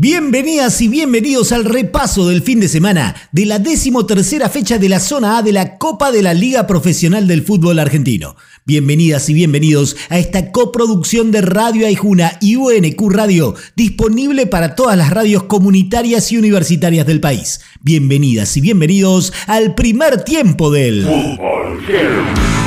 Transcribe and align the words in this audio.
Bienvenidas 0.00 0.80
y 0.80 0.86
bienvenidos 0.86 1.50
al 1.50 1.64
repaso 1.64 2.28
del 2.28 2.40
fin 2.40 2.60
de 2.60 2.68
semana 2.68 3.16
de 3.32 3.46
la 3.46 3.58
decimotercera 3.58 4.48
fecha 4.48 4.78
de 4.78 4.88
la 4.88 5.00
zona 5.00 5.38
A 5.38 5.42
de 5.42 5.50
la 5.50 5.76
Copa 5.76 6.12
de 6.12 6.22
la 6.22 6.34
Liga 6.34 6.68
Profesional 6.68 7.26
del 7.26 7.42
Fútbol 7.42 7.80
Argentino. 7.80 8.36
Bienvenidas 8.64 9.28
y 9.28 9.34
bienvenidos 9.34 9.96
a 10.08 10.20
esta 10.20 10.52
coproducción 10.52 11.32
de 11.32 11.40
Radio 11.40 11.84
Aijuna 11.84 12.38
y 12.40 12.54
UNQ 12.54 13.10
Radio, 13.10 13.56
disponible 13.74 14.46
para 14.46 14.76
todas 14.76 14.96
las 14.96 15.10
radios 15.10 15.42
comunitarias 15.42 16.30
y 16.30 16.36
universitarias 16.36 17.04
del 17.04 17.20
país. 17.20 17.60
Bienvenidas 17.80 18.56
y 18.56 18.60
bienvenidos 18.60 19.32
al 19.48 19.74
primer 19.74 20.22
tiempo 20.22 20.70
del 20.70 21.06
Fútbol. 21.06 22.57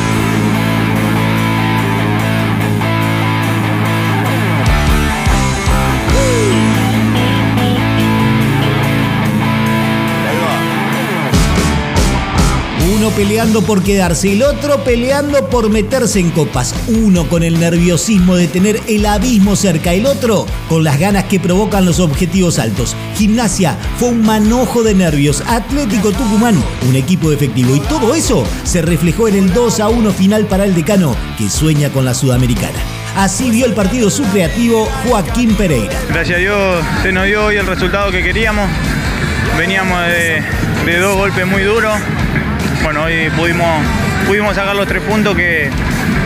Peleando 13.12 13.62
por 13.62 13.84
quedarse, 13.84 14.34
el 14.34 14.44
otro 14.44 14.84
peleando 14.84 15.50
por 15.50 15.70
meterse 15.70 16.20
en 16.20 16.32
copas. 16.32 16.74
Uno 16.88 17.28
con 17.28 17.44
el 17.44 17.60
nerviosismo 17.60 18.36
de 18.36 18.48
tener 18.48 18.82
el 18.88 19.06
abismo 19.06 19.56
cerca, 19.56 19.94
el 19.94 20.06
otro 20.06 20.46
con 20.70 20.84
las 20.84 21.00
ganas 21.00 21.26
que 21.26 21.40
provocan 21.40 21.86
los 21.86 22.00
objetivos 22.00 22.60
altos. 22.60 22.96
Gimnasia 23.16 23.78
fue 23.98 24.10
un 24.10 24.22
manojo 24.22 24.84
de 24.84 24.94
nervios. 24.94 25.44
Atlético 25.48 26.12
Tucumán, 26.12 26.62
un 26.88 26.96
equipo 26.96 27.32
efectivo. 27.32 27.76
Y 27.76 27.80
todo 27.82 28.16
eso 28.16 28.46
se 28.64 28.82
reflejó 28.82 29.28
en 29.28 29.36
el 29.36 29.54
2 29.54 29.80
a 29.80 29.90
1 29.90 30.12
final 30.12 30.46
para 30.46 30.66
el 30.66 30.74
decano, 30.74 31.16
que 31.38 31.50
sueña 31.50 31.90
con 31.90 32.06
la 32.06 32.14
Sudamericana. 32.14 32.80
Así 33.16 33.52
vio 33.52 33.66
el 33.66 33.74
partido 33.74 34.10
su 34.10 34.24
creativo 34.26 34.88
Joaquín 35.06 35.56
Pereira. 35.56 36.00
Gracias 36.10 36.38
a 36.38 36.40
Dios 36.40 36.86
se 37.04 37.12
nos 37.12 37.26
dio 37.26 37.46
hoy 37.46 37.58
el 37.58 37.68
resultado 37.68 38.12
que 38.12 38.24
queríamos. 38.24 38.70
Veníamos 39.58 40.00
de, 40.08 40.42
de 40.86 40.98
dos 40.98 41.18
golpes 41.18 41.46
muy 41.46 41.64
duros 41.64 41.94
bueno, 42.84 43.04
hoy 43.04 43.30
pudimos, 43.36 43.68
pudimos 44.28 44.56
sacar 44.56 44.76
los 44.76 44.88
tres 44.88 45.02
puntos 45.04 45.36
que, 45.36 45.70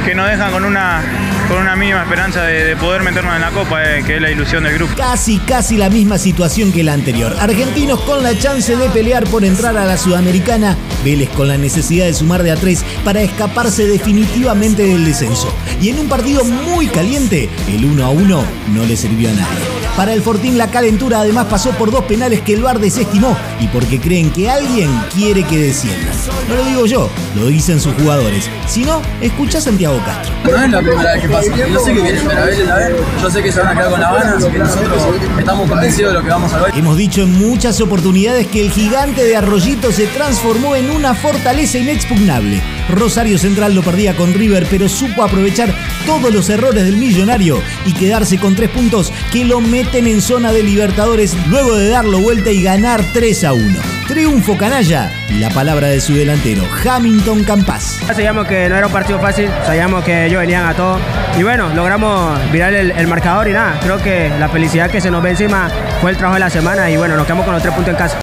que 0.06 0.16
nos 0.16 0.30
dejan 0.30 0.52
con 0.52 0.64
una, 0.64 1.02
con 1.48 1.58
una 1.58 1.76
mínima 1.76 2.04
esperanza 2.04 2.44
de, 2.44 2.76
poder 2.78 3.04
meternos 3.04 3.36
en 3.36 3.42
la 3.42 3.52
Copa, 3.52 3.84
eh, 3.84 4.04
que 4.04 4.16
es 4.16 4.22
la 4.22 4.32
ilusión 4.32 4.64
del 4.64 4.76
grupo. 4.76 4.94
Casi, 4.96 5.40
casi 5.40 5.78
la 5.78 5.90
misma 5.90 6.18
situación 6.18 6.72
que 6.72 6.84
la 6.84 6.94
anterior. 6.94 7.36
Argentinos 7.40 8.00
con 8.02 8.24
la 8.24 8.38
chance 8.38 8.76
de 8.76 8.90
pelear 8.90 9.26
por 9.26 9.44
entrar 9.44 9.78
a 9.78 9.86
la 9.86 9.98
Sudamericana, 9.98 10.78
Vélez 11.04 11.30
con 11.30 11.48
la 11.48 11.58
necesidad 11.58 12.06
de 12.06 12.14
sumar 12.14 12.44
de 12.44 12.52
a 12.52 12.56
tres 12.56 12.86
para 13.04 13.22
escaparse 13.22 13.88
definitivamente 13.88 14.84
del 14.84 15.06
descenso. 15.06 15.54
Y 15.82 15.90
en 15.90 16.00
un 16.00 16.08
partido 16.08 16.44
muy 16.44 16.88
caliente, 16.88 17.50
el 17.68 17.86
1 17.86 18.06
a 18.06 18.10
1 18.10 18.46
no 18.74 18.86
le 18.86 18.96
sirvió 18.96 19.30
a 19.30 19.34
nadie. 19.34 19.75
Para 19.96 20.12
el 20.14 20.22
Fortín 20.22 20.58
la 20.58 20.68
calentura 20.68 21.22
además 21.22 21.48
pasó 21.50 21.72
por 21.72 21.90
dos 21.90 22.04
penales 22.04 22.42
que 22.42 22.54
el 22.54 22.62
VAR 22.62 22.80
desestimó 22.80 23.38
y 23.62 23.68
porque 23.70 24.02
creen 24.02 24.30
que 24.30 24.50
alguien 24.50 24.90
quiere 25.14 25.44
que 25.44 25.58
desciendan. 25.58 26.14
No 26.50 26.56
lo 26.56 26.66
digo 26.66 26.86
yo, 26.86 27.10
lo 27.36 27.48
dicen 27.48 27.80
sus 27.80 27.94
jugadores. 27.94 28.50
Si 28.68 28.84
no, 28.84 29.02
escucha 29.22 29.60
a 29.60 29.62
Santiago 29.62 29.98
Castro. 30.06 30.36
No 30.44 30.64
es 30.66 30.70
la 30.70 30.82
primera 30.82 31.14
vez 31.14 31.22
que 31.22 31.30
pasa. 31.30 31.56
Yo 31.56 31.80
sé 31.80 31.94
que 31.94 32.02
vienen 32.02 32.30
a 32.30 32.76
ver, 32.76 32.96
yo 33.22 33.32
sé 33.32 33.42
que 33.42 33.52
se 33.54 33.60
van 33.62 33.70
a 33.70 33.74
quedar 33.74 33.92
con 33.92 34.02
la 34.02 34.10
Habana, 34.10 34.36
así 34.38 34.52
que 34.52 34.60
nosotros 34.60 35.02
estamos 35.40 35.70
convencidos 35.70 36.12
de 36.12 36.20
lo 36.20 36.26
que 36.26 36.30
vamos 36.30 36.54
a 36.54 36.60
ver. 36.60 36.78
Hemos 36.78 36.98
dicho 36.98 37.22
en 37.22 37.32
muchas 37.32 37.80
oportunidades 37.80 38.48
que 38.48 38.66
el 38.66 38.72
gigante 38.72 39.24
de 39.24 39.38
Arroyito 39.38 39.94
se 39.94 40.08
transformó 40.08 40.76
en 40.76 40.90
una 40.90 41.14
fortaleza 41.14 41.78
inexpugnable. 41.78 42.62
Rosario 42.90 43.38
Central 43.38 43.74
lo 43.74 43.82
perdía 43.82 44.16
con 44.16 44.34
River, 44.34 44.68
pero 44.70 44.88
supo 44.90 45.24
aprovechar 45.24 45.74
todos 46.06 46.34
los 46.34 46.50
errores 46.50 46.86
del 46.86 46.98
millonario 46.98 47.62
y 47.86 47.94
quedarse 47.94 48.38
con 48.38 48.56
tres 48.56 48.70
puntos 48.70 49.12
que 49.32 49.46
lo 49.46 49.62
meten 49.62 50.08
en 50.08 50.22
zona 50.22 50.52
de 50.52 50.64
Libertadores 50.64 51.36
luego 51.48 51.76
de 51.76 51.90
darlo 51.90 52.20
vuelta 52.20 52.52
y 52.52 52.62
ganar 52.62 53.04
3 53.14 53.44
a 53.44 53.54
1. 53.54 53.80
Triunfo 54.08 54.58
canalla, 54.58 55.12
la 55.40 55.50
palabra 55.50 55.88
de 55.88 56.00
su 56.00 56.14
delantero, 56.14 56.64
Hamilton 56.86 57.44
Campas. 57.44 58.00
Sabíamos 58.06 58.48
que 58.48 58.70
no 58.70 58.76
era 58.76 58.88
un 58.88 58.94
partido 58.94 59.20
fácil, 59.20 59.50
sabíamos 59.66 60.04
que 60.04 60.28
ellos 60.28 60.40
venían 60.40 60.66
a 60.66 60.74
todo 60.76 61.00
y 61.38 61.44
bueno, 61.44 61.74
logramos 61.74 62.40
virar 62.52 62.74
el, 62.74 62.92
el 62.92 63.08
marcador 63.08 63.48
y 63.48 63.54
nada, 63.54 63.80
creo 63.82 63.98
que 63.98 64.30
la 64.40 64.48
felicidad 64.50 64.92
que 64.92 65.02
se 65.02 65.10
nos 65.10 65.24
ve 65.24 65.32
encima 65.32 65.70
fue 66.02 66.12
el 66.12 66.18
trabajo 66.18 66.36
de 66.36 66.42
la 66.42 66.50
semana 66.50 66.90
y 66.92 66.98
bueno, 66.98 67.16
nos 67.18 67.26
quedamos 67.26 67.46
con 67.46 67.54
los 67.56 67.64
tres 67.64 67.74
puntos 67.74 67.92
en 67.92 67.98
casa. 67.98 68.22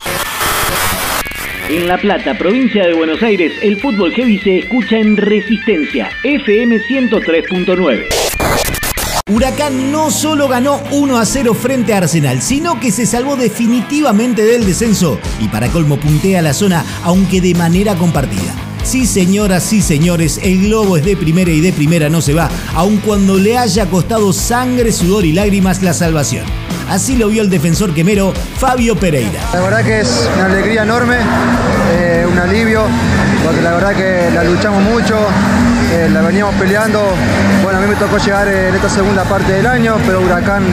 En 1.69 1.87
La 1.87 1.97
Plata, 1.97 2.37
provincia 2.37 2.87
de 2.87 2.93
Buenos 2.93 3.23
Aires, 3.23 3.53
el 3.63 3.81
fútbol 3.81 4.13
heavy 4.13 4.39
se 4.39 4.59
escucha 4.59 4.99
en 4.99 5.17
Resistencia, 5.17 6.11
FM 6.25 6.81
103.9. 6.81 8.07
Huracán 9.31 9.93
no 9.93 10.11
solo 10.11 10.49
ganó 10.49 10.83
1 10.91 11.17
a 11.17 11.25
0 11.25 11.55
frente 11.55 11.95
a 11.95 11.99
Arsenal, 11.99 12.43
sino 12.43 12.81
que 12.81 12.91
se 12.91 13.07
salvó 13.07 13.37
definitivamente 13.37 14.45
del 14.45 14.67
descenso 14.67 15.21
y 15.41 15.49
para 15.49 15.69
colmo 15.69 15.99
puntea 15.99 16.43
la 16.43 16.53
zona, 16.53 16.85
aunque 17.05 17.41
de 17.41 17.55
manera 17.55 17.95
compartida. 17.95 18.72
Sí, 18.85 19.07
señoras, 19.07 19.63
sí, 19.63 19.81
señores, 19.81 20.41
el 20.43 20.65
globo 20.65 20.97
es 20.97 21.05
de 21.05 21.17
primera 21.17 21.51
y 21.51 21.61
de 21.61 21.73
primera 21.73 22.09
no 22.09 22.21
se 22.21 22.35
va, 22.35 22.51
aun 22.75 22.99
cuando 22.99 23.39
le 23.39 23.57
haya 23.57 23.87
costado 23.87 24.33
sangre, 24.33 24.91
sudor 24.91 25.25
y 25.25 25.33
lágrimas 25.33 25.83
la 25.83 25.95
salvación. 25.95 26.45
Así 26.89 27.17
lo 27.17 27.29
vio 27.29 27.43
el 27.43 27.49
defensor 27.49 27.95
quemero 27.95 28.35
Fabio 28.59 28.97
Pereira. 28.97 29.41
La 29.55 29.61
verdad 29.61 29.85
que 29.85 30.01
es 30.01 30.29
una 30.35 30.47
alegría 30.47 30.83
enorme, 30.83 31.17
eh, 31.93 32.27
un 32.31 32.39
alivio, 32.39 32.83
porque 33.45 33.63
la 33.63 33.73
verdad 33.73 33.95
que 33.95 34.31
la 34.35 34.45
luchamos 34.45 34.83
mucho, 34.83 35.17
eh, 35.93 36.09
la 36.09 36.23
veníamos 36.23 36.55
peleando. 36.55 37.01
Bueno, 37.63 37.79
a 37.79 37.83
mí 37.83 37.89
me 37.89 37.97
tocó 37.97 38.17
llegar 38.17 38.49
en 38.49 38.75
esta 38.75 38.89
segunda 38.89 39.25
parte 39.25 39.53
del 39.53 39.67
año, 39.67 39.97
pero 40.07 40.23
Huracán 40.23 40.65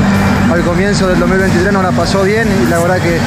al 0.50 0.64
comienzo 0.64 1.08
del 1.08 1.20
2023 1.20 1.74
no 1.74 1.84
la 1.84 1.92
pasó 1.92 2.24
bien 2.24 2.48
y 2.64 2.70
la 2.70 2.80
verdad 2.80 3.00
que 3.00 3.20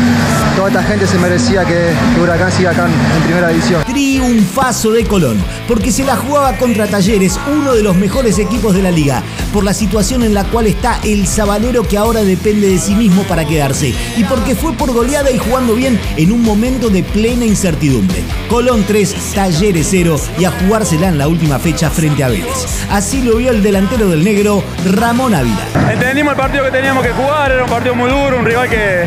toda 0.56 0.68
esta 0.68 0.82
gente 0.82 1.06
se 1.06 1.18
merecía 1.18 1.64
que, 1.64 1.92
Huracán 2.20 2.50
siga 2.50 2.70
acá 2.70 2.86
en 2.86 3.22
primera 3.24 3.48
división. 3.48 3.84
Triunfazo 3.84 4.92
de 4.92 5.04
Colón, 5.04 5.36
porque 5.68 5.92
se 5.92 6.04
la 6.04 6.16
jugaba 6.16 6.56
contra 6.56 6.86
Talleres, 6.86 7.38
uno 7.46 7.74
de 7.74 7.82
los 7.82 7.94
mejores 7.94 8.38
equipos 8.38 8.74
de 8.74 8.82
la 8.82 8.90
liga, 8.90 9.22
por 9.52 9.62
la 9.62 9.74
situación 9.74 10.22
en 10.22 10.34
la 10.34 10.44
cual 10.44 10.66
está 10.66 10.98
el 11.04 11.26
Sabalero 11.26 11.86
que 11.86 11.98
ahora 11.98 12.22
depende 12.22 12.68
de 12.68 12.78
sí 12.78 12.94
mismo 12.94 13.22
para 13.24 13.44
quedarse 13.44 13.94
y 14.16 14.24
porque 14.24 14.54
fue 14.54 14.72
por 14.72 14.92
goleada 14.92 15.30
y 15.30 15.38
jugando 15.38 15.74
bien 15.74 16.00
en 16.16 16.32
un 16.32 16.42
momento 16.42 16.88
de 16.88 17.02
plena 17.02 17.44
incertidumbre. 17.44 18.22
Colón 18.48 18.84
3, 18.86 19.14
Talleres 19.34 19.88
0 19.90 20.16
y 20.38 20.44
a 20.44 20.50
jugársela 20.50 21.08
en 21.08 21.18
la 21.18 21.28
última 21.28 21.58
fecha 21.58 21.81
frente 21.90 22.24
a 22.24 22.28
Vélez. 22.28 22.86
Así 22.90 23.22
lo 23.22 23.36
vio 23.36 23.50
el 23.50 23.62
delantero 23.62 24.08
del 24.08 24.24
negro, 24.24 24.62
Ramón 24.84 25.34
Ávila. 25.34 25.66
Entendimos 25.90 26.32
el 26.32 26.36
partido 26.36 26.64
que 26.64 26.70
teníamos 26.70 27.04
que 27.04 27.12
jugar, 27.12 27.52
era 27.52 27.64
un 27.64 27.70
partido 27.70 27.94
muy 27.94 28.10
duro, 28.10 28.38
un 28.38 28.44
rival 28.44 28.68
que, 28.68 29.06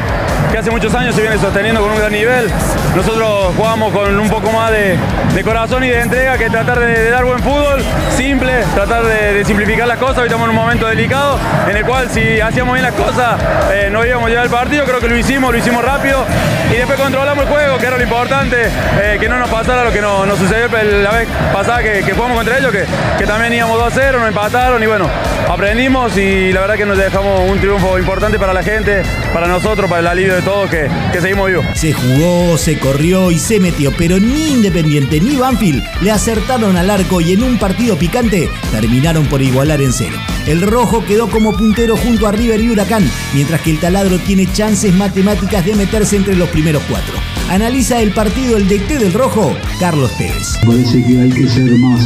que 0.51 0.57
hace 0.57 0.71
muchos 0.71 0.93
años 0.93 1.15
se 1.15 1.21
viene 1.21 1.37
sosteniendo 1.37 1.81
con 1.81 1.91
un 1.91 1.97
gran 1.97 2.11
nivel. 2.11 2.49
Nosotros 2.95 3.53
jugamos 3.55 3.93
con 3.93 4.19
un 4.19 4.29
poco 4.29 4.51
más 4.51 4.71
de, 4.71 4.97
corazón 5.43 5.83
y 5.83 5.89
de 5.89 6.01
entrega 6.01 6.37
que 6.37 6.49
tratar 6.49 6.79
de, 6.79 7.09
dar 7.09 7.23
buen 7.25 7.39
fútbol, 7.39 7.83
simple, 8.15 8.63
tratar 8.73 9.03
de, 9.03 9.43
simplificar 9.45 9.87
las 9.87 9.97
cosas. 9.97 10.19
Hoy 10.19 10.25
estamos 10.25 10.45
en 10.45 10.51
un 10.51 10.55
momento 10.55 10.87
delicado 10.87 11.37
en 11.69 11.77
el 11.77 11.85
cual 11.85 12.09
si 12.09 12.39
hacíamos 12.39 12.73
bien 12.73 12.83
las 12.83 12.95
cosas 12.95 13.39
eh, 13.71 13.89
no 13.91 14.05
íbamos 14.05 14.27
a 14.27 14.29
llevar 14.29 14.45
el 14.45 14.51
partido. 14.51 14.85
Creo 14.85 14.99
que 14.99 15.07
lo 15.07 15.17
hicimos, 15.17 15.51
lo 15.51 15.57
hicimos 15.57 15.83
rápido 15.83 16.25
y 16.71 16.77
después 16.77 16.99
controlamos 16.99 17.45
el 17.45 17.51
juego, 17.51 17.77
que 17.77 17.85
era 17.85 17.97
lo 17.97 18.03
importante, 18.03 18.69
eh, 19.01 19.17
que 19.19 19.29
no 19.29 19.37
nos 19.37 19.49
pasara 19.49 19.83
lo 19.83 19.91
que 19.91 20.01
nos, 20.01 20.37
sucedió 20.37 20.67
la 20.67 21.11
vez 21.11 21.27
pasada 21.53 21.83
que, 21.83 22.01
jugamos 22.13 22.37
contra 22.37 22.57
ellos, 22.57 22.71
que, 22.71 22.85
que 23.17 23.25
también 23.25 23.53
íbamos 23.53 23.77
2 23.77 23.91
a 23.91 23.95
0, 23.95 24.19
nos 24.19 24.27
empataron 24.27 24.81
y 24.81 24.85
bueno, 24.85 25.09
aprendimos 25.49 26.15
y 26.17 26.51
la 26.51 26.61
verdad 26.61 26.75
que 26.75 26.85
nos 26.85 26.97
dejamos 26.97 27.49
un 27.49 27.59
triunfo 27.59 27.97
importante 27.99 28.39
para 28.39 28.53
la 28.53 28.63
gente, 28.63 29.03
para 29.33 29.47
nosotros, 29.47 29.89
para 29.89 30.01
el 30.01 30.07
alivio 30.07 30.34
de 30.35 30.41
todos 30.41 30.69
que, 30.69 30.89
que 31.13 31.21
seguimos 31.21 31.47
vivos. 31.47 31.65
Se 31.75 31.93
jugó, 31.93 32.57
se 32.57 32.77
corrió 32.77 33.31
y 33.31 33.39
se 33.39 33.59
metió, 33.59 33.93
pero 33.97 34.19
ni 34.19 34.53
Independiente 34.53 35.21
ni 35.21 35.35
Banfield 35.37 35.81
le 36.01 36.11
acertaron 36.11 36.75
al 36.75 36.89
arco 36.89 37.21
y 37.21 37.33
en 37.33 37.43
un 37.43 37.57
partido 37.57 37.97
picante 37.97 38.49
terminaron 38.71 39.25
por 39.27 39.41
igualar 39.41 39.81
en 39.81 39.93
cero. 39.93 40.17
El 40.45 40.61
rojo 40.61 41.05
quedó 41.05 41.29
como 41.29 41.55
puntero 41.55 41.95
junto 41.95 42.27
a 42.27 42.31
River 42.31 42.59
y 42.59 42.69
Huracán, 42.69 43.09
mientras 43.33 43.61
que 43.61 43.71
el 43.71 43.79
taladro 43.79 44.19
tiene 44.19 44.51
chances 44.51 44.93
matemáticas 44.93 45.65
de 45.65 45.75
meterse 45.75 46.17
entre 46.17 46.35
los 46.35 46.49
primeros 46.49 46.83
cuatro. 46.89 47.13
Analiza 47.49 48.01
el 48.01 48.11
partido 48.11 48.57
el 48.57 48.67
DT 48.67 48.99
del 48.99 49.13
rojo, 49.13 49.55
Carlos 49.79 50.11
Pérez. 50.17 50.57
Parece 50.65 51.01
que 51.03 51.21
hay 51.21 51.29
que 51.29 51.47
ser 51.47 51.71
más, 51.77 52.05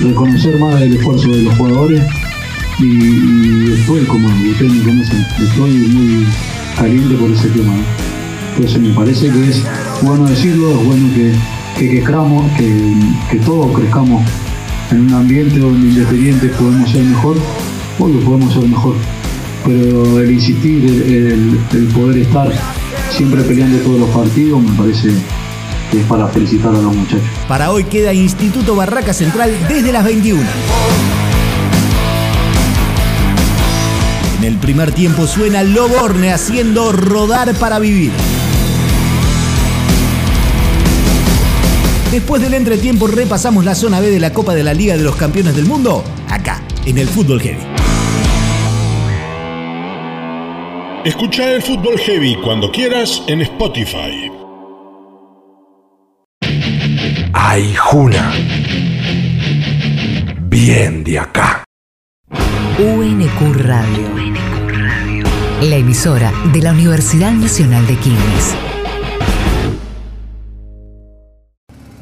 reconocer 0.00 0.58
más 0.58 0.82
el 0.82 0.96
esfuerzo 0.96 1.28
de 1.30 1.42
los 1.42 1.54
jugadores 1.56 2.02
y, 2.78 3.70
después, 3.70 4.06
como 4.06 4.28
ustedes 4.28 4.72
me 4.72 4.84
conocen, 4.84 5.26
estoy 5.40 5.70
muy 5.70 6.26
caliente 6.76 7.14
por 7.16 7.30
ese 7.30 7.48
tema. 7.48 7.74
Entonces 8.54 8.80
me 8.80 8.94
parece 8.94 9.30
que 9.30 9.50
es 9.50 9.62
bueno 10.02 10.26
decirlo, 10.26 10.70
es 10.70 10.84
bueno 10.84 11.08
que, 11.14 11.32
que, 11.78 11.90
que, 12.56 12.94
que 13.30 13.36
todos 13.44 13.76
crezcamos 13.76 14.22
en 14.90 15.00
un 15.00 15.14
ambiente 15.14 15.58
donde 15.58 15.88
independientes 15.88 16.52
podemos 16.52 16.90
ser 16.90 17.02
mejor, 17.02 17.36
lo 17.98 18.20
podemos 18.20 18.52
ser 18.52 18.68
mejor. 18.68 18.94
Pero 19.64 20.20
el 20.20 20.30
insistir, 20.30 20.84
el, 20.84 21.86
poder 21.94 22.18
estar 22.18 22.52
siempre 23.10 23.42
peleando 23.42 23.78
todos 23.78 24.00
los 24.00 24.10
partidos, 24.10 24.62
me 24.62 24.76
parece 24.76 25.08
que 25.90 26.00
es 26.00 26.06
para 26.06 26.28
felicitar 26.28 26.74
a 26.74 26.78
los 26.78 26.94
muchachos. 26.94 27.22
Para 27.48 27.70
hoy 27.70 27.84
queda 27.84 28.12
Instituto 28.12 28.76
Barraca 28.76 29.14
Central 29.14 29.50
desde 29.68 29.90
las 29.90 30.04
21. 30.04 30.42
En 34.44 34.52
el 34.52 34.58
primer 34.58 34.92
tiempo 34.92 35.26
suena 35.26 35.62
Loborne 35.62 36.30
haciendo 36.30 36.92
rodar 36.92 37.54
para 37.54 37.78
vivir. 37.78 38.12
Después 42.12 42.42
del 42.42 42.52
entretiempo 42.52 43.06
repasamos 43.06 43.64
la 43.64 43.74
zona 43.74 44.00
B 44.00 44.10
de 44.10 44.20
la 44.20 44.34
Copa 44.34 44.54
de 44.54 44.62
la 44.62 44.74
Liga 44.74 44.98
de 44.98 45.02
los 45.02 45.16
Campeones 45.16 45.56
del 45.56 45.64
Mundo, 45.64 46.04
acá, 46.28 46.62
en 46.84 46.98
el 46.98 47.08
Fútbol 47.08 47.40
Heavy. 47.40 47.62
Escucha 51.06 51.50
el 51.50 51.62
Fútbol 51.62 51.98
Heavy 51.98 52.36
cuando 52.44 52.70
quieras 52.70 53.22
en 53.26 53.40
Spotify. 53.40 54.30
Ay, 57.32 57.74
Juna. 57.76 58.30
Bien 60.50 61.02
de 61.02 61.18
acá. 61.18 61.64
UNQ 62.76 63.54
Radio. 63.54 64.33
La 65.62 65.76
emisora 65.76 66.32
de 66.52 66.60
la 66.60 66.72
Universidad 66.72 67.32
Nacional 67.32 67.86
de 67.86 67.96
Quilmes. 67.96 68.54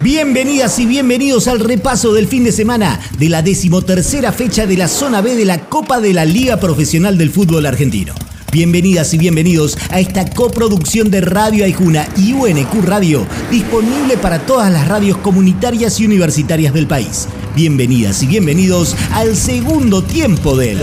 Bienvenidas 0.01 0.79
y 0.79 0.87
bienvenidos 0.87 1.47
al 1.47 1.61
repaso 1.61 2.13
del 2.15 2.27
fin 2.27 2.45
de 2.45 2.51
semana 2.51 2.99
de 3.19 3.29
la 3.29 3.43
decimotercera 3.43 4.33
fecha 4.33 4.67
de 4.67 4.77
la 4.77 4.89
zona 4.89 5.21
B 5.21 5.37
de 5.37 5.45
la 5.45 5.69
Copa 5.69 6.01
de 6.01 6.15
la 6.15 6.25
Liga 6.25 6.59
Profesional 6.59 7.19
del 7.19 7.31
Fútbol 7.31 7.67
Argentino. 7.67 8.15
Bienvenidas 8.51 9.15
y 9.15 9.19
bienvenidos 9.19 9.79
a 9.91 10.01
esta 10.01 10.29
coproducción 10.29 11.11
de 11.11 11.21
Radio 11.21 11.65
Aijuna 11.65 12.09
y 12.17 12.33
UNQ 12.33 12.85
Radio, 12.85 13.27
disponible 13.51 14.17
para 14.17 14.41
todas 14.41 14.73
las 14.73 14.89
radios 14.89 15.19
comunitarias 15.19 16.01
y 16.01 16.07
universitarias 16.07 16.75
del 16.75 16.87
país. 16.87 17.29
Bienvenidas 17.55 18.23
y 18.23 18.27
bienvenidos 18.27 18.97
al 19.13 19.37
segundo 19.37 20.03
tiempo 20.03 20.57
del 20.57 20.81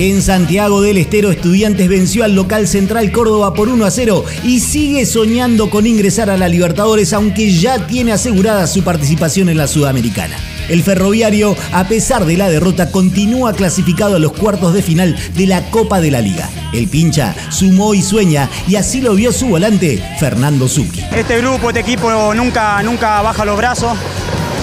En 0.00 0.22
Santiago 0.22 0.80
del 0.80 0.96
Estero, 0.96 1.32
Estudiantes 1.32 1.88
venció 1.88 2.22
al 2.22 2.36
local 2.36 2.68
central 2.68 3.10
Córdoba 3.10 3.52
por 3.52 3.68
1 3.68 3.84
a 3.84 3.90
0 3.90 4.24
y 4.44 4.60
sigue 4.60 5.04
soñando 5.04 5.70
con 5.70 5.88
ingresar 5.88 6.30
a 6.30 6.36
la 6.36 6.46
Libertadores, 6.46 7.12
aunque 7.12 7.52
ya 7.52 7.84
tiene 7.88 8.12
asegurada 8.12 8.68
su 8.68 8.84
participación 8.84 9.48
en 9.48 9.56
la 9.56 9.66
Sudamericana. 9.66 10.36
El 10.68 10.84
ferroviario, 10.84 11.56
a 11.72 11.88
pesar 11.88 12.26
de 12.26 12.36
la 12.36 12.48
derrota, 12.48 12.92
continúa 12.92 13.54
clasificado 13.54 14.14
a 14.14 14.18
los 14.20 14.34
cuartos 14.34 14.72
de 14.72 14.82
final 14.82 15.16
de 15.34 15.48
la 15.48 15.68
Copa 15.72 16.00
de 16.00 16.12
la 16.12 16.20
Liga. 16.20 16.48
El 16.72 16.86
pincha 16.86 17.34
sumó 17.50 17.92
y 17.92 18.02
sueña, 18.02 18.48
y 18.68 18.76
así 18.76 19.00
lo 19.00 19.16
vio 19.16 19.32
su 19.32 19.48
volante, 19.48 20.00
Fernando 20.20 20.68
Zucchi. 20.68 21.02
Este 21.10 21.38
grupo, 21.38 21.70
este 21.70 21.80
equipo 21.80 22.32
nunca, 22.34 22.80
nunca 22.84 23.20
baja 23.20 23.44
los 23.44 23.56
brazos. 23.56 23.98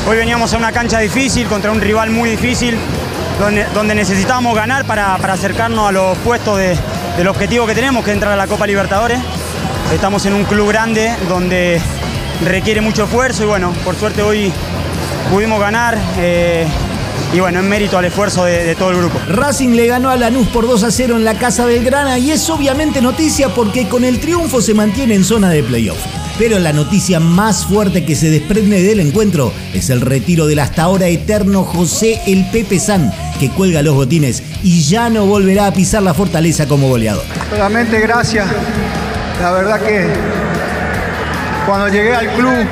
Hoy 0.07 0.15
veníamos 0.15 0.53
a 0.53 0.57
una 0.57 0.71
cancha 0.71 0.99
difícil 0.99 1.45
contra 1.47 1.73
un 1.73 1.81
rival 1.81 2.09
muy 2.09 2.29
difícil 2.29 2.77
donde, 3.39 3.95
necesitamos 3.95 4.55
ganar 4.55 4.85
para, 4.85 5.15
acercarnos 5.15 5.89
a 5.89 5.91
los 5.91 6.17
puestos 6.19 6.57
del 6.57 7.27
objetivo 7.27 7.65
que 7.65 7.75
tenemos, 7.75 8.03
que 8.03 8.11
es 8.11 8.15
entrar 8.15 8.33
a 8.33 8.35
la 8.35 8.47
Copa 8.47 8.65
Libertadores. 8.65 9.19
Estamos 9.93 10.25
en 10.25 10.33
un 10.33 10.45
club 10.45 10.69
grande 10.69 11.13
donde 11.27 11.81
requiere 12.43 12.81
mucho 12.81 13.03
esfuerzo 13.03 13.43
y 13.43 13.45
bueno, 13.45 13.71
por 13.83 13.95
suerte 13.95 14.21
hoy 14.21 14.51
pudimos 15.31 15.59
ganar. 15.59 15.97
Eh, 16.17 16.65
y 17.33 17.39
bueno, 17.39 17.59
en 17.59 17.67
mérito 17.67 17.97
al 17.97 18.05
esfuerzo 18.05 18.45
de, 18.45 18.63
de, 18.63 18.75
todo 18.75 18.91
el 18.91 18.97
grupo. 18.97 19.19
Racing 19.27 19.69
le 19.69 19.87
ganó 19.87 20.09
a 20.09 20.15
Lanús 20.15 20.47
por 20.47 20.67
2 20.67 20.83
a 20.83 20.91
0 20.91 21.17
en 21.17 21.25
la 21.25 21.33
Casa 21.35 21.65
del 21.65 21.83
Grana 21.83 22.17
y 22.17 22.31
es 22.31 22.49
obviamente 22.49 23.01
noticia 23.01 23.49
porque 23.49 23.87
con 23.89 24.05
el 24.05 24.19
triunfo 24.19 24.61
se 24.61 24.73
mantiene 24.73 25.15
en 25.15 25.23
zona 25.23 25.49
de 25.49 25.63
playoff. 25.63 25.97
Pero 26.37 26.59
la 26.59 26.73
noticia 26.73 27.21
más 27.21 27.65
fuerte 27.65 28.03
que 28.03 28.15
se 28.15 28.29
desprende 28.29 28.83
del 28.83 28.99
encuentro 28.99 29.53
es 29.73 29.89
el 29.89 30.01
retiro 30.01 30.47
del 30.47 30.59
hasta 30.59 30.83
ahora 30.83 31.07
eterno 31.07 31.63
José 31.63 32.19
El 32.27 32.45
Pepe 32.51 32.77
San, 32.77 33.13
que 33.39 33.49
cuelga 33.49 33.81
los 33.81 33.95
botines 33.95 34.43
y 34.61 34.83
ya 34.83 35.09
no 35.09 35.25
volverá 35.25 35.67
a 35.67 35.71
pisar 35.71 36.03
la 36.03 36.13
fortaleza 36.13 36.67
como 36.67 36.89
goleador. 36.89 37.23
Solamente 37.49 38.01
gracias. 38.01 38.47
La 39.41 39.51
verdad 39.51 39.79
que 39.79 40.07
cuando 41.65 41.87
llegué 41.87 42.13
al 42.13 42.27
club 42.33 42.67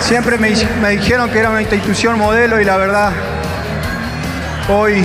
siempre 0.00 0.36
me, 0.36 0.52
me 0.82 0.90
dijeron 0.90 1.30
que 1.30 1.38
era 1.38 1.48
una 1.48 1.62
institución 1.62 2.18
modelo 2.18 2.60
y 2.60 2.66
la 2.66 2.76
verdad 2.76 3.12
hoy 4.68 5.02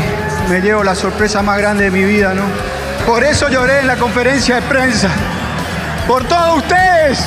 me 0.49 0.59
llevo 0.59 0.83
la 0.83 0.95
sorpresa 0.95 1.41
más 1.41 1.57
grande 1.57 1.85
de 1.85 1.91
mi 1.91 2.03
vida, 2.03 2.33
¿no? 2.33 2.43
Por 3.05 3.23
eso 3.23 3.47
lloré 3.47 3.79
en 3.79 3.87
la 3.87 3.95
conferencia 3.95 4.55
de 4.55 4.61
prensa. 4.63 5.09
Por 6.07 6.25
todos 6.27 6.57
ustedes. 6.57 7.19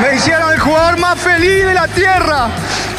Me 0.00 0.14
hicieron 0.14 0.52
el 0.52 0.60
jugador 0.60 0.98
más 0.98 1.18
feliz 1.18 1.64
de 1.64 1.74
la 1.74 1.88
tierra. 1.88 2.50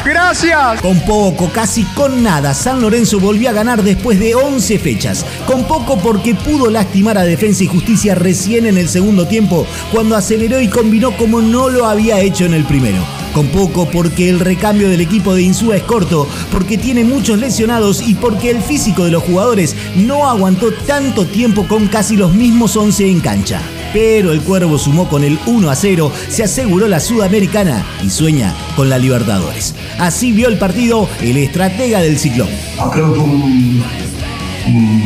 Gracias. 0.04 0.80
Con 0.80 1.00
poco, 1.00 1.50
casi 1.52 1.84
con 1.84 2.22
nada, 2.22 2.54
San 2.54 2.80
Lorenzo 2.80 3.20
volvió 3.20 3.50
a 3.50 3.52
ganar 3.52 3.82
después 3.82 4.18
de 4.18 4.34
11 4.34 4.78
fechas. 4.78 5.26
Con 5.46 5.64
poco 5.64 5.98
porque 5.98 6.34
pudo 6.34 6.70
lastimar 6.70 7.18
a 7.18 7.24
Defensa 7.24 7.64
y 7.64 7.66
Justicia 7.66 8.14
recién 8.14 8.66
en 8.66 8.78
el 8.78 8.88
segundo 8.88 9.26
tiempo, 9.26 9.66
cuando 9.92 10.16
aceleró 10.16 10.60
y 10.60 10.68
combinó 10.68 11.16
como 11.16 11.40
no 11.40 11.68
lo 11.68 11.86
había 11.86 12.20
hecho 12.20 12.44
en 12.44 12.54
el 12.54 12.64
primero. 12.64 13.19
Con 13.34 13.46
poco 13.48 13.88
porque 13.90 14.28
el 14.28 14.40
recambio 14.40 14.88
del 14.88 15.00
equipo 15.00 15.34
de 15.34 15.42
Insúa 15.42 15.76
es 15.76 15.82
corto, 15.82 16.26
porque 16.50 16.78
tiene 16.78 17.04
muchos 17.04 17.38
lesionados 17.38 18.06
y 18.06 18.14
porque 18.14 18.50
el 18.50 18.60
físico 18.60 19.04
de 19.04 19.10
los 19.10 19.22
jugadores 19.22 19.76
no 19.96 20.28
aguantó 20.28 20.72
tanto 20.72 21.26
tiempo 21.26 21.66
con 21.68 21.86
casi 21.88 22.16
los 22.16 22.34
mismos 22.34 22.76
11 22.76 23.10
en 23.10 23.20
cancha 23.20 23.60
pero 23.92 24.32
el 24.32 24.40
Cuervo 24.42 24.78
sumó 24.78 25.08
con 25.08 25.24
el 25.24 25.38
1 25.46 25.70
a 25.70 25.74
0, 25.74 26.12
se 26.28 26.44
aseguró 26.44 26.88
la 26.88 27.00
Sudamericana 27.00 27.84
y 28.02 28.10
sueña 28.10 28.54
con 28.76 28.88
la 28.88 28.98
Libertadores. 28.98 29.74
Así 29.98 30.32
vio 30.32 30.48
el 30.48 30.58
partido 30.58 31.08
el 31.20 31.36
estratega 31.36 32.00
del 32.00 32.18
ciclón. 32.18 32.48
Ah, 32.78 32.90
creo 32.92 33.12
que 33.12 33.18
un, 33.20 33.82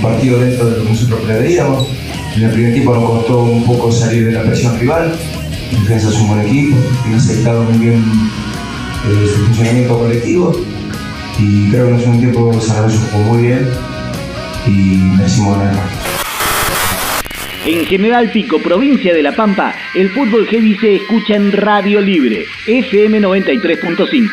partido 0.02 0.38
dentro 0.40 0.66
de 0.66 0.78
lo 0.78 0.84
que 0.84 0.90
nosotros 0.90 1.20
preveíamos. 1.20 1.88
En 2.36 2.42
el 2.42 2.50
primer 2.50 2.74
tiempo 2.74 2.94
nos 2.94 3.10
costó 3.10 3.42
un 3.44 3.64
poco 3.64 3.90
salir 3.90 4.26
de 4.26 4.32
la 4.32 4.42
presión 4.42 4.78
rival. 4.78 5.14
La 5.72 5.80
defensa 5.80 6.08
es 6.08 6.16
un 6.16 6.28
buen 6.28 6.40
equipo, 6.40 6.76
tiene 7.02 7.16
aceptado 7.16 7.64
muy 7.64 7.78
bien 7.78 8.04
eh, 9.06 9.28
su 9.34 9.44
funcionamiento 9.46 9.98
colectivo. 9.98 10.52
Y 11.38 11.70
creo 11.70 11.86
que 11.86 11.90
en 11.90 11.94
el 11.96 12.00
segundo 12.00 12.20
tiempo 12.20 12.60
jugó 13.12 13.24
muy 13.24 13.42
bien 13.42 13.68
y 14.66 14.70
merecimos 15.16 15.58
ganar 15.58 15.72
el 15.72 15.78
partido. 15.80 16.04
En 17.66 17.86
General 17.86 18.30
Pico, 18.30 18.58
provincia 18.60 19.14
de 19.14 19.22
La 19.22 19.34
Pampa, 19.34 19.74
el 19.94 20.10
fútbol 20.10 20.46
heavy 20.46 20.76
se 20.76 20.96
escucha 20.96 21.34
en 21.34 21.50
Radio 21.50 22.00
Libre, 22.00 22.44
FM 22.66 23.20
93.5. 23.20 24.28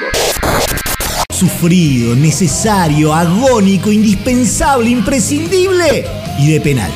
Sufrido, 1.29 2.13
necesario, 2.13 3.13
agónico, 3.13 3.89
indispensable, 3.89 4.89
imprescindible 4.89 6.05
y 6.37 6.51
de 6.51 6.61
penal. 6.61 6.91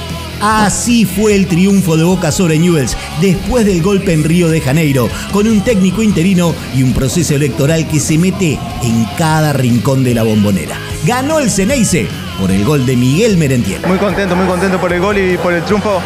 Así 0.47 1.05
fue 1.05 1.33
el 1.33 1.47
triunfo 1.47 1.97
de 1.97 2.03
Boca 2.03 2.31
sobre 2.31 2.59
Newells 2.59 2.95
después 3.19 3.65
del 3.65 3.81
golpe 3.81 4.13
en 4.13 4.23
Río 4.23 4.47
de 4.47 4.61
Janeiro, 4.61 5.09
con 5.31 5.47
un 5.47 5.61
técnico 5.61 6.03
interino 6.03 6.53
y 6.75 6.83
un 6.83 6.93
proceso 6.93 7.33
electoral 7.33 7.87
que 7.87 7.99
se 7.99 8.19
mete 8.19 8.59
en 8.83 9.05
cada 9.17 9.53
rincón 9.53 10.03
de 10.03 10.13
la 10.13 10.21
bombonera. 10.21 10.77
Ganó 11.03 11.39
el 11.39 11.49
Ceneice 11.49 12.07
por 12.39 12.51
el 12.51 12.63
gol 12.63 12.85
de 12.85 12.95
Miguel 12.95 13.37
Merentiel. 13.37 13.81
Muy 13.87 13.97
contento, 13.97 14.35
muy 14.35 14.45
contento 14.45 14.79
por 14.79 14.93
el 14.93 15.01
gol 15.01 15.17
y 15.17 15.35
por 15.39 15.51
el 15.51 15.63
triunfo 15.63 15.99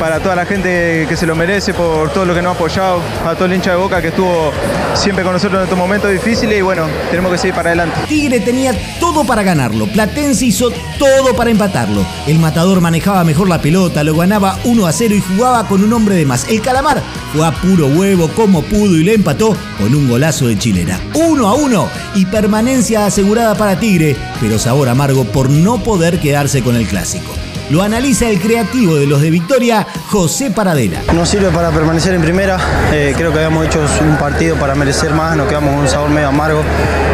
para 0.00 0.18
toda 0.18 0.34
la 0.34 0.46
gente 0.46 1.04
que 1.06 1.14
se 1.14 1.26
lo 1.26 1.36
merece, 1.36 1.74
por 1.74 2.10
todo 2.10 2.24
lo 2.24 2.34
que 2.34 2.40
nos 2.40 2.54
ha 2.54 2.56
apoyado, 2.56 3.02
a 3.26 3.34
todo 3.34 3.44
el 3.44 3.52
hincha 3.52 3.72
de 3.72 3.76
Boca 3.76 4.00
que 4.00 4.08
estuvo 4.08 4.50
siempre 4.94 5.22
con 5.22 5.34
nosotros 5.34 5.58
en 5.58 5.64
estos 5.64 5.78
momentos 5.78 6.10
difíciles 6.10 6.58
y 6.58 6.62
bueno, 6.62 6.86
tenemos 7.10 7.30
que 7.30 7.36
seguir 7.36 7.54
para 7.54 7.68
adelante. 7.68 8.00
Tigre 8.08 8.40
tenía 8.40 8.72
todo 8.98 9.24
para 9.24 9.42
ganarlo, 9.42 9.86
Platense 9.86 10.46
hizo 10.46 10.70
todo 10.98 11.36
para 11.36 11.50
empatarlo. 11.50 12.04
El 12.26 12.38
matador 12.38 12.80
manejaba 12.80 13.22
mejor 13.24 13.48
la 13.50 13.60
pelota, 13.60 14.02
lo 14.02 14.16
ganaba 14.16 14.58
1 14.64 14.86
a 14.86 14.92
0 14.92 15.14
y 15.14 15.20
jugaba 15.20 15.68
con 15.68 15.84
un 15.84 15.92
hombre 15.92 16.14
de 16.14 16.24
más. 16.24 16.48
El 16.48 16.62
calamar 16.62 17.02
fue 17.34 17.46
a 17.46 17.52
puro 17.52 17.86
huevo 17.88 18.28
como 18.28 18.62
pudo 18.62 18.96
y 18.96 19.04
le 19.04 19.14
empató 19.14 19.54
con 19.78 19.94
un 19.94 20.08
golazo 20.08 20.46
de 20.46 20.58
chilena. 20.58 20.98
1 21.12 21.46
a 21.46 21.54
1 21.54 21.88
y 22.14 22.24
permanencia 22.24 23.04
asegurada 23.04 23.54
para 23.54 23.78
Tigre, 23.78 24.16
pero 24.40 24.58
sabor 24.58 24.88
amargo 24.88 25.24
por 25.24 25.50
no 25.50 25.82
poder 25.82 26.18
quedarse 26.20 26.62
con 26.62 26.74
el 26.76 26.86
clásico. 26.86 27.30
Lo 27.70 27.82
analiza 27.82 28.28
el 28.28 28.40
creativo 28.40 28.96
de 28.96 29.06
los 29.06 29.20
de 29.20 29.30
Victoria, 29.30 29.86
José 30.08 30.50
Paradela. 30.50 31.00
Nos 31.14 31.28
sirve 31.28 31.50
para 31.50 31.70
permanecer 31.70 32.12
en 32.14 32.20
primera. 32.20 32.58
Eh, 32.92 33.14
creo 33.16 33.32
que 33.32 33.38
habíamos 33.38 33.64
hecho 33.64 33.80
un 34.00 34.16
partido 34.16 34.56
para 34.56 34.74
merecer 34.74 35.14
más. 35.14 35.36
Nos 35.36 35.46
quedamos 35.46 35.70
con 35.70 35.78
un 35.82 35.88
sabor 35.88 36.10
medio 36.10 36.28
amargo. 36.28 36.64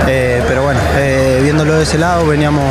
Eh, 0.06 0.42
pero 0.48 0.62
bueno, 0.62 0.80
eh, 0.96 1.25
de 1.76 1.82
ese 1.82 1.98
lado, 1.98 2.26
veníamos 2.26 2.64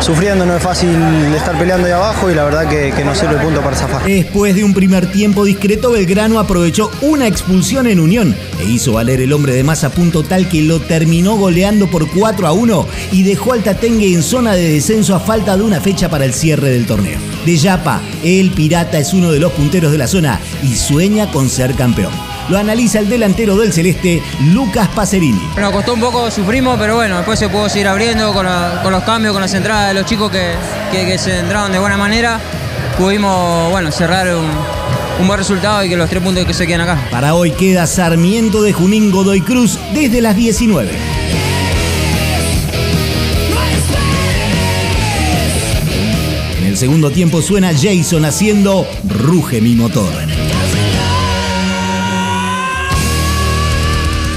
sufriendo, 0.00 0.46
no 0.46 0.56
es 0.56 0.62
fácil 0.62 0.90
estar 1.34 1.58
peleando 1.58 1.86
ahí 1.86 1.92
abajo 1.92 2.30
y 2.30 2.34
la 2.34 2.44
verdad 2.44 2.68
que, 2.68 2.92
que 2.94 3.04
nos 3.04 3.18
sirve 3.18 3.34
el 3.34 3.40
punto 3.40 3.60
para 3.60 3.76
zafar. 3.76 4.04
Después 4.04 4.54
de 4.54 4.64
un 4.64 4.74
primer 4.74 5.10
tiempo 5.10 5.44
discreto, 5.44 5.92
Belgrano 5.92 6.38
aprovechó 6.38 6.90
una 7.00 7.26
expulsión 7.26 7.86
en 7.86 8.00
Unión 8.00 8.36
e 8.60 8.64
hizo 8.64 8.92
valer 8.92 9.20
el 9.20 9.32
hombre 9.32 9.54
de 9.54 9.64
más 9.64 9.84
a 9.84 9.90
punto 9.90 10.22
tal 10.22 10.48
que 10.48 10.62
lo 10.62 10.80
terminó 10.80 11.36
goleando 11.36 11.90
por 11.90 12.08
4 12.10 12.46
a 12.46 12.52
1 12.52 12.86
y 13.12 13.22
dejó 13.22 13.52
al 13.52 13.62
Tatengue 13.62 14.12
en 14.12 14.22
zona 14.22 14.54
de 14.54 14.72
descenso 14.72 15.14
a 15.14 15.20
falta 15.20 15.56
de 15.56 15.62
una 15.62 15.80
fecha 15.80 16.08
para 16.08 16.24
el 16.24 16.34
cierre 16.34 16.70
del 16.70 16.86
torneo. 16.86 17.18
De 17.44 17.56
Yapa, 17.56 18.00
el 18.22 18.50
Pirata 18.50 18.98
es 18.98 19.12
uno 19.12 19.32
de 19.32 19.40
los 19.40 19.52
punteros 19.52 19.92
de 19.92 19.98
la 19.98 20.06
zona 20.06 20.40
y 20.62 20.76
sueña 20.76 21.30
con 21.30 21.48
ser 21.48 21.74
campeón. 21.74 22.12
Lo 22.48 22.56
analiza 22.58 22.98
el 23.00 23.08
delantero 23.08 23.56
del 23.56 23.72
Celeste, 23.72 24.22
Lucas 24.52 24.88
Pacerini. 24.94 25.40
Nos 25.58 25.70
costó 25.72 25.94
un 25.94 26.00
poco, 26.00 26.30
sufrimos, 26.30 26.78
pero 26.78 26.96
bueno, 26.96 27.16
después 27.16 27.38
se 27.38 27.48
pudo 27.48 27.68
seguir 27.68 27.88
abriendo 27.88 28.32
con, 28.32 28.46
la- 28.46 28.80
con 28.82 28.90
los 28.92 29.02
cambios, 29.04 29.32
con 29.34 29.42
las 29.42 29.52
entradas 29.54 29.88
de 29.88 29.94
los 29.94 30.06
chicos 30.06 30.30
que, 30.30 30.52
que- 30.90 31.04
que 31.06 31.18
se 31.18 31.38
entraron 31.40 31.70
de 31.72 31.78
buena 31.78 31.96
manera. 31.98 32.40
Pudimos, 32.96 33.70
bueno, 33.70 33.92
cerrar 33.92 34.26
un, 34.34 34.46
un 35.20 35.26
buen 35.26 35.38
resultado 35.38 35.84
y 35.84 35.88
que 35.90 35.96
los 35.96 36.08
tres 36.08 36.22
puntos 36.22 36.44
que 36.46 36.54
se 36.54 36.66
quedan 36.66 36.80
acá. 36.82 36.98
Para 37.10 37.34
hoy 37.34 37.50
queda 37.52 37.86
Sarmiento 37.86 38.62
de 38.62 38.72
Junín 38.72 39.10
Godoy 39.10 39.40
Cruz 39.42 39.78
desde 39.92 40.20
las 40.22 40.34
19. 40.34 40.90
En 46.60 46.66
el 46.66 46.76
segundo 46.76 47.10
tiempo 47.10 47.42
suena 47.42 47.72
Jason 47.72 48.24
haciendo 48.24 48.86
Ruge 49.08 49.60
mi 49.60 49.74
motor. 49.74 50.12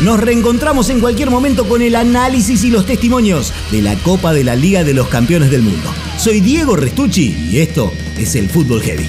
Nos 0.01 0.19
reencontramos 0.19 0.89
en 0.89 0.99
cualquier 0.99 1.29
momento 1.29 1.67
con 1.67 1.83
el 1.83 1.95
análisis 1.95 2.63
y 2.63 2.71
los 2.71 2.87
testimonios 2.87 3.53
de 3.71 3.83
la 3.83 3.95
Copa 3.97 4.33
de 4.33 4.43
la 4.43 4.55
Liga 4.55 4.83
de 4.83 4.95
los 4.95 5.07
Campeones 5.07 5.51
del 5.51 5.61
Mundo. 5.61 5.93
Soy 6.17 6.39
Diego 6.39 6.75
Restucci 6.75 7.49
y 7.51 7.59
esto 7.59 7.93
es 8.17 8.33
el 8.35 8.49
Fútbol 8.49 8.81
Heavy. 8.81 9.07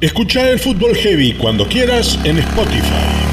Escucha 0.00 0.50
el 0.50 0.58
Fútbol 0.58 0.96
Heavy 0.96 1.34
cuando 1.34 1.68
quieras 1.68 2.18
en 2.24 2.38
Spotify. 2.38 3.23